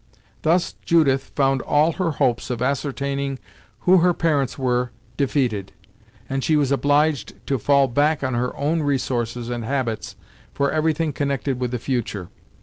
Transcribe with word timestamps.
Thus 0.41 0.73
Judith 0.83 1.29
found 1.35 1.61
all 1.61 1.91
her 1.91 2.13
hopes 2.13 2.49
of 2.49 2.59
ascertaining 2.59 3.37
who 3.81 3.99
her 3.99 4.15
parents 4.15 4.57
were 4.57 4.89
defeated, 5.15 5.73
and 6.27 6.43
she 6.43 6.55
was 6.55 6.71
obliged 6.71 7.35
to 7.45 7.59
fall 7.59 7.87
back 7.87 8.23
on 8.23 8.33
her 8.33 8.57
own 8.57 8.81
resources 8.81 9.47
and 9.51 9.63
habits 9.63 10.15
for 10.55 10.71
everything 10.71 11.13
connected 11.13 11.59
with 11.59 11.69
the 11.69 11.77
future. 11.77 12.29